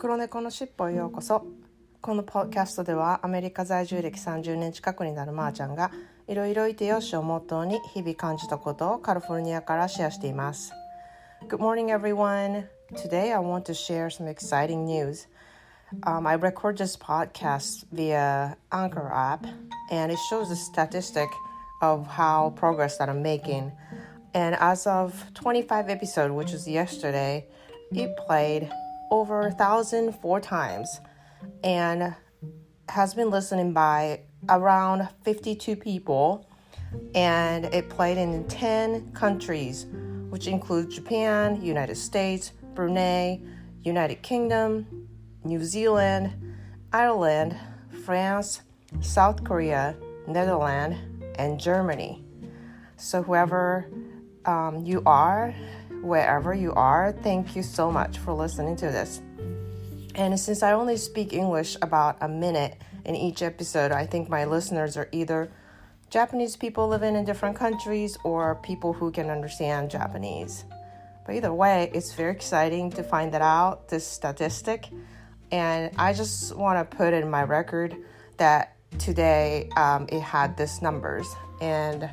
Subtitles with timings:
[0.00, 1.44] 黒猫のしっぽへようこそ
[2.00, 5.90] このポッキャストではアメリカ在住歴30年近くになるまーちゃんが
[6.26, 10.72] いろいろいてよしをモットーに日々感じたことをカリフォルニアからシェアしています
[11.48, 15.28] Good morning everyone Today I want to share some exciting news
[16.06, 19.44] Um, I record this podcast via Anchor app,
[19.90, 21.28] and it shows the statistic
[21.82, 23.72] of how progress that I'm making.
[24.32, 27.44] And as of 25 episode, which was yesterday,
[27.92, 28.70] it played
[29.10, 31.00] over a thousand four times,
[31.64, 32.14] and
[32.88, 36.48] has been listening by around 52 people,
[37.14, 39.86] and it played in 10 countries,
[40.28, 43.40] which include Japan, United States, Brunei,
[43.82, 45.08] United Kingdom,
[45.44, 46.32] New Zealand,
[46.92, 47.56] Ireland,
[48.04, 48.62] France,
[49.00, 50.98] South Korea, Netherlands,
[51.36, 52.24] and Germany.
[52.96, 53.88] So, whoever
[54.44, 55.54] um, you are,
[56.02, 59.22] wherever you are, thank you so much for listening to this.
[60.14, 64.44] And since I only speak English about a minute in each episode, I think my
[64.44, 65.50] listeners are either
[66.10, 70.64] Japanese people living in different countries or people who can understand Japanese.
[71.24, 74.88] But either way, it's very exciting to find that out, this statistic.
[75.52, 77.96] And I just want to put in my record
[78.38, 81.32] that today um, it had this numbers.
[81.60, 82.10] And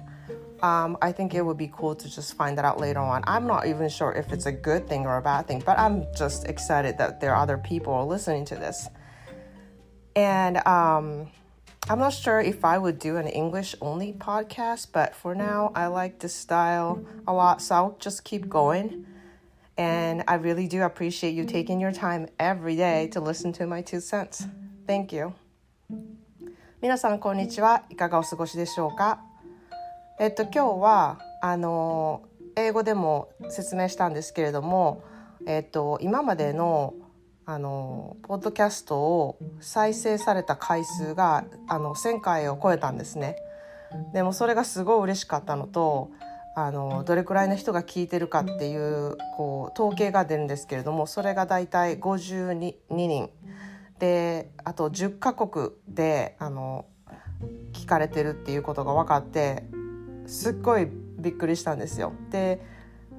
[0.62, 3.24] um, I think it would be cool to just find that out later on.
[3.26, 6.06] I'm not even sure if it's a good thing or a bad thing, but I'm
[6.14, 8.88] just excited that there are other people listening to this.
[10.14, 11.28] And um,
[11.88, 15.88] I'm not sure if I would do an English only podcast, but for now, I
[15.88, 19.06] like this style a lot, so I'll just keep going.
[19.76, 23.82] And I really do appreciate you taking your time every day to listen to my
[23.82, 24.46] two cents.
[24.86, 25.34] Thank you.
[26.80, 29.25] 皆さんこんにちはいかがお過ごしでしょうか
[30.19, 32.23] えっと今日はあの
[32.55, 35.03] 英語でも説明したんですけれども
[35.45, 36.95] えっと今までの
[37.45, 43.37] あのポッドキャストを再生された回数があの1,000回を超えたんですね。
[44.11, 46.09] でもそれがすごい嬉しかったのと
[46.55, 53.29] あのどれくらいの人が聞いてるかっていうこう統計が出るんですけれどもそれがだいたい52人
[53.99, 56.85] であと10カ国であの
[57.71, 59.63] 聞かれてるっていうことが分かって
[60.27, 62.13] すっごいびっくりしたんですよ。
[62.29, 62.61] で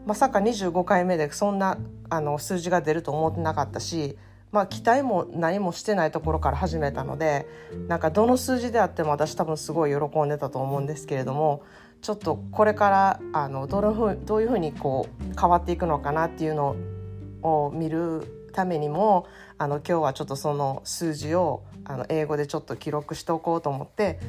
[0.07, 4.17] まさか25回目でそんなあの数字が出ると思ってなかったし、
[4.53, 7.47] まあ、期待も何もしてないところから始めたので
[7.89, 11.63] なんかどの数字であっても私多分すごい喜んでたと思うんですけれども
[12.01, 16.77] ちょっとこれからあのどのふどういうふうにこう変わっていくのかなっていうの
[17.43, 19.27] を見るためにも
[19.59, 24.21] あの今日はちょっとその数字をあの英語でちょっと記録しておこうと思って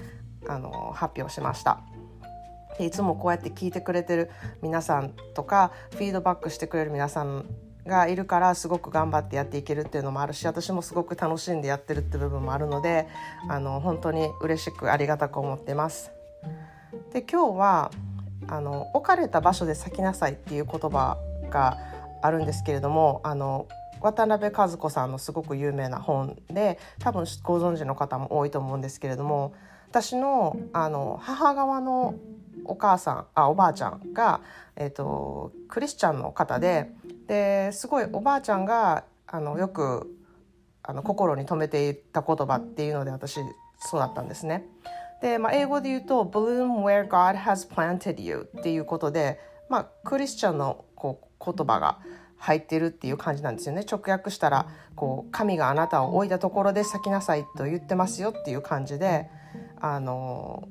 [0.48, 1.80] あの発表しました。
[2.80, 4.32] でいつもこうやって聞いてくれてる
[4.62, 7.46] 皆さんとかフィードバックしてくれる皆さん
[7.86, 13.08] がいるからすごく頑張ってやっていけるっていうのもあるし私もすごく楽しんでやってるって部分もあるので
[13.50, 16.12] あの本当に嬉しくありがたく思ってます。
[17.12, 17.92] で今日は
[18.48, 21.18] あの置かれた場所で咲きなさいっていう言葉
[21.50, 21.78] が
[22.22, 23.68] あるんですけれどもあの
[24.00, 29.54] 渡辺和子さんのすごく有名な本で多分ご存知の方も多いと思うんですけれども
[29.90, 32.16] 私のあの母側の
[32.66, 34.42] お母さんあおばあちゃんが、
[34.76, 36.92] えーと、クリスチャンの方で
[37.28, 40.16] ですごいおばあちゃんがあのよく
[40.84, 43.40] あの心に留めていた言葉っていうので私
[43.80, 44.66] そうだったんですね。
[45.22, 52.00] で、まあ、英語で言うと「bloom where God has planted you」っていうことで、まあ、クリスチャンのこう言葉が
[52.38, 59.30] 入ってるっていう感じなんですよね直訳したらこう神があなたを置いたところで咲きなさいと言ってますよっていう感じで
[59.80, 60.68] あの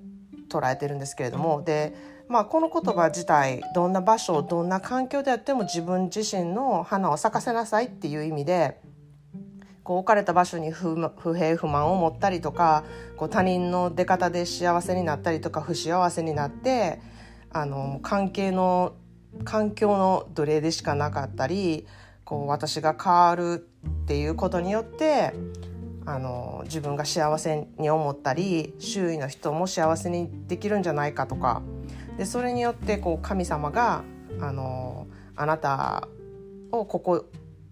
[0.48, 1.94] 捉えてるんですけれどもで、
[2.28, 8.80] まあ、この言葉自体どんな場所どんな環境であっても自分自身の花を咲かせなさいっていう意味で
[9.88, 10.94] こう置かれた場所に不
[11.34, 12.84] 平不満を持ったりとか
[13.16, 17.00] こう他人の出方で幸せになったりとか不幸せになって
[17.50, 18.92] あの関係の
[19.44, 21.86] 環境の奴隷でしかなかったり
[22.24, 23.66] こう私が変わる
[24.04, 25.32] っていうことによって
[26.08, 31.60] あの自分が幸せに思ったり周囲の人も幸せにできるんじゃないかとか
[32.16, 34.04] でそれによってこう神様が
[34.40, 35.06] あの
[35.36, 36.08] あなた
[36.72, 37.26] をここ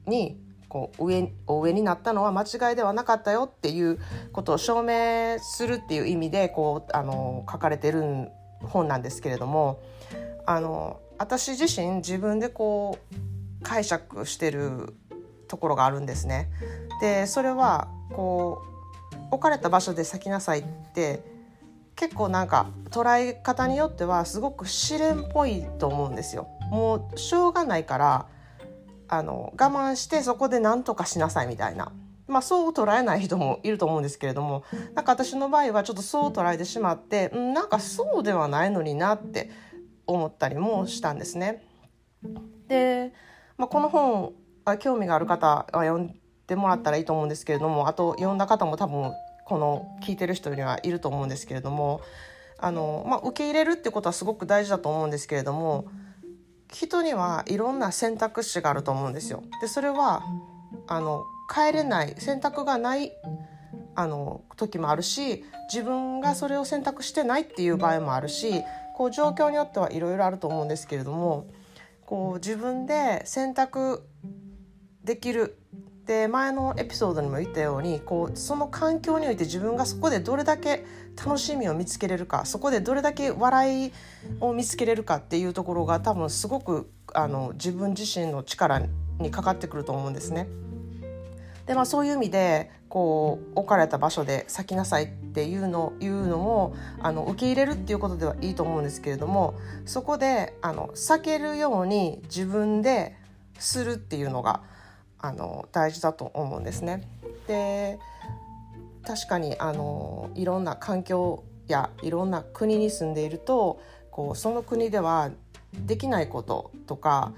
[0.07, 0.39] に
[0.69, 3.99] こう上お上になったのは間違いではなかったよっていう
[4.35, 8.29] ことを証明するっていう意味でこうあの書かれてる
[8.61, 9.81] 本なんですけれども
[10.45, 14.95] あの私自身自分でこう解釈してる
[15.49, 16.51] ところがあるんですね。
[17.01, 18.63] でそれはこ
[19.13, 20.65] う置かれた場所で咲きなさいっ
[20.95, 21.23] て
[21.95, 26.49] 結構なんか捉え方によってはすごく試練っぽいと思うんですよ。
[26.71, 28.27] もうしょうがないから
[29.09, 31.93] あの我慢してそこで何とかしなさいみたいな。
[32.27, 34.65] まあ、そう捉えない人もいると思うんですけれども
[34.97, 39.49] なんか私の場合はちょっとそう捉えてしまって、ん、なんかそうではないのになって
[40.09, 41.63] 思ったりもしたんですね。
[42.67, 43.13] で、
[43.57, 44.33] まあ、この本
[44.81, 46.17] 興味がある方は読ん
[46.47, 49.13] でもらったらいいと思うんですけれどもあと読んだ方も多分
[49.45, 52.01] この聞いてる人にはいると思うんですけれども
[52.59, 55.87] あの、まあ、受け入れるってことはすごく大事だと思うんですけれども
[56.73, 59.43] 人にはいろんな選択肢があると思うんですよ。
[59.61, 60.25] でそれは
[60.89, 63.13] あの変えれない選択がない
[63.95, 68.63] あの時もあるし自分がそれを選択してないっていう場合もあるし
[68.95, 71.47] こう状況によってはいろいろあると思うんですけれども
[72.05, 74.03] こう自分で選択
[75.05, 75.57] できる
[76.07, 80.85] で前のエピソードにも言ったようにこうその環境において自分がそこでどれだけ
[81.17, 83.93] 楽しみを見つけれるかそこでどれだけ笑い
[84.41, 88.83] を見つけれるかっていうところが多分すごくあの自分自身の力
[89.19, 90.47] にかかってくると思うんですね。
[91.67, 103.17] でまあそういう意味でこう置かれた場所で咲きなさいっていうのいうのもあの受け入れるっていうことではいいと思うんですけれどもそこであの避けるように自分で
[103.59, 104.63] するっていうのが
[105.19, 107.09] あの大事だと思うんですね。
[107.47, 107.99] で
[109.05, 113.81] 確かにあのいろんな環境やいろんな国に住んでいると
[114.11, 115.31] こうその国では
[115.73, 117.33] できないこととか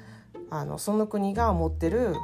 [0.50, 2.14] あのその国が持ってる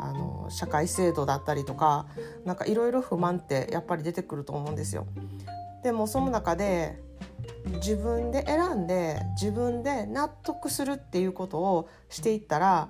[0.00, 2.06] あの社会制度だったりとか
[2.44, 5.06] なんかいろいろ不満ってやっぱり出てくると思うんですよ。
[5.82, 6.98] でもその中で
[7.76, 12.88] 自分で選んで自分で納得するっていうことをしていったら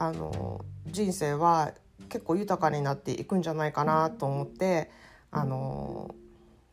[0.00, 1.72] あの人生は
[2.08, 4.90] 結構豊かになっていくんじゃないかなと思って
[5.32, 6.14] あの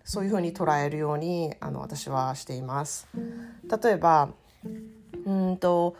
[0.03, 3.07] そういうふうに捉えるようにあの私はしています。
[3.83, 4.29] 例えば
[5.25, 5.95] うんと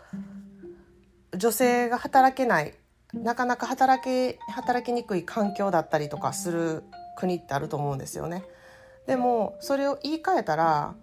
[1.35, 2.75] 女性が働けない
[3.11, 6.83] なかなか働け働きにくい環境だったりとかする
[7.17, 8.43] 国ってあると思うんですよね。
[9.07, 10.93] でもそれを言い換えたら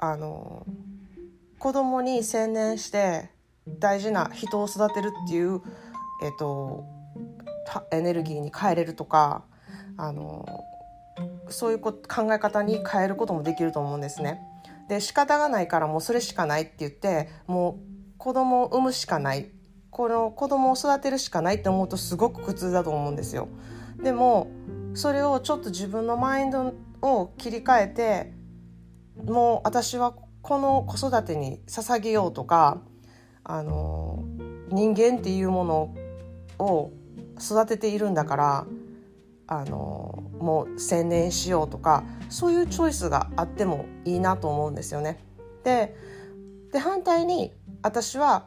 [0.00, 0.66] あの
[1.60, 3.30] 子供に専念して
[3.78, 5.60] 大事な人を育てるっていう、
[6.22, 6.84] えっと、
[7.92, 9.44] エネルギーに変えれるとか
[9.96, 10.46] あの
[11.48, 12.00] そういう考
[12.32, 14.40] え方に変えることもできると思うんですね。
[14.88, 19.50] で仕方がないからもうそれしかないって言ってもう子供を産むしかない
[19.90, 23.48] この子供を育てるしかないって思うとすごく苦痛だと思うんですよ。
[24.02, 24.48] でも
[24.94, 26.72] それをちょっと自分のマインド
[27.02, 28.32] を切り替えて
[29.24, 32.80] もう私はこの子育てに捧げようとか
[33.48, 34.24] あの
[34.70, 35.94] 人間っていうもの
[36.58, 36.92] を
[37.40, 38.66] 育てているんだから
[39.46, 45.18] あのもう専念しようとかそういうチョイスがあってもいいなと思うんですよね。
[45.64, 45.96] で
[46.72, 48.46] で反対に私は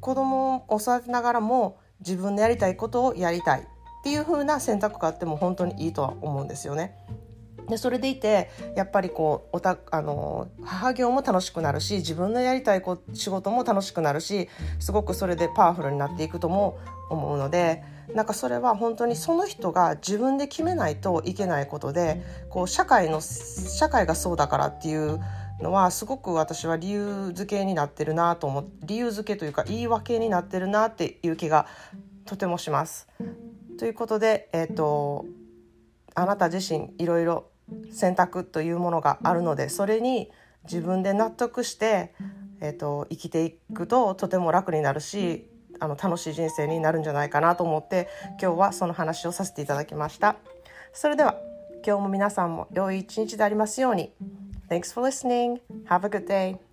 [0.00, 3.64] 子供を育てながらも自分のやりたいことをやりたいっ
[4.02, 6.96] ていう風な選択があっても本当にいいとは思うんですよね。
[7.68, 12.82] でそれでいてやっぱりこうおたあの母業も楽しくなるし自分のやりたい
[13.14, 14.48] 仕事も楽しくなるし
[14.78, 16.78] すごくそれでパワフルになっていくとも
[17.10, 17.82] 思うので
[18.14, 25.20] なんかそれは本当にその人が自分で決めないといけないことでこう社会の社会がそうだからっていう
[25.60, 31.66] のはすごく私は理由付けになってるなと思って理由付けというか言い訳になってるなっていう気が
[32.24, 33.08] とてもします。
[33.78, 35.24] ということで、えーと、
[36.14, 37.49] あなた自身いろいろ
[37.90, 40.30] 選択というものがあるのでそれに
[40.64, 42.14] 自分で納得して、
[42.60, 45.46] えーと、生きていくととても楽になるし
[45.78, 48.08] あの楽しい人生になるんじゃないかなと思って
[48.40, 50.36] 今日はその話をさせていただきました。
[50.92, 51.38] それでは
[51.86, 54.12] 今日も皆さんも良い一日でありますように。
[54.68, 55.60] Thanks for listening.
[55.86, 56.69] Have a good day.